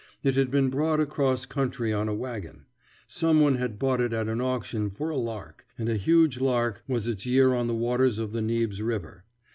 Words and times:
It 0.23 0.33
had 0.33 0.49
been 0.49 0.71
brought 0.71 0.99
across 0.99 1.45
country 1.45 1.93
on 1.93 2.09
a 2.09 2.15
wagon. 2.15 2.65
Some 3.05 3.39
one 3.39 3.57
had 3.57 3.77
bought 3.77 4.01
it 4.01 4.13
at 4.13 4.27
an 4.27 4.41
auction 4.41 4.89
for 4.89 5.11
a 5.11 5.15
lark; 5.15 5.63
and 5.77 5.87
a 5.89 5.95
huge 5.95 6.39
lark 6.39 6.81
was 6.87 7.07
its 7.07 7.27
year 7.27 7.53
on 7.53 7.67
the 7.67 7.75
waters 7.75 8.17
of 8.17 8.31
the 8.33 8.41
Nibs 8.41 8.81
River. 8.81 9.25